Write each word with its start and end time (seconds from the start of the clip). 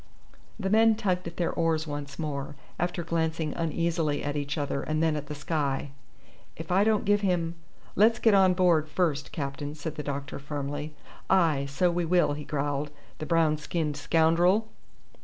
The 0.59 0.71
men 0.71 0.95
tugged 0.95 1.27
at 1.27 1.37
their 1.37 1.51
oars 1.53 1.85
once 1.85 2.17
more, 2.17 2.55
after 2.79 3.03
glancing 3.03 3.53
uneasily 3.53 4.23
at 4.23 4.35
each 4.35 4.57
other 4.57 4.81
and 4.81 5.03
then 5.03 5.15
at 5.15 5.27
the 5.27 5.35
sky. 5.35 5.91
"If 6.57 6.71
I 6.71 6.83
don't 6.83 7.05
give 7.05 7.21
him" 7.21 7.53
"Let's 7.95 8.17
get 8.17 8.33
on 8.33 8.55
board 8.55 8.89
first, 8.89 9.31
captain," 9.31 9.75
said 9.75 9.97
the 9.97 10.01
doctor, 10.01 10.39
firmly. 10.39 10.95
"Ay, 11.29 11.67
so 11.69 11.91
we 11.91 12.03
will," 12.05 12.33
he 12.33 12.45
growled. 12.45 12.89
"The 13.19 13.27
brown 13.27 13.57
skinned 13.57 13.95
scoundrel!" 13.95 14.69